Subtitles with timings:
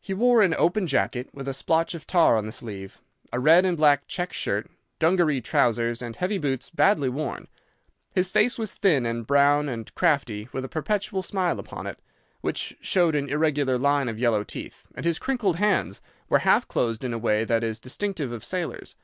[0.00, 3.00] He wore an open jacket, with a splotch of tar on the sleeve,
[3.32, 7.48] a red and black check shirt, dungaree trousers, and heavy boots badly worn.
[8.12, 11.98] His face was thin and brown and crafty, with a perpetual smile upon it,
[12.42, 17.02] which showed an irregular line of yellow teeth, and his crinkled hands were half closed
[17.02, 18.94] in a way that is distinctive of sailors.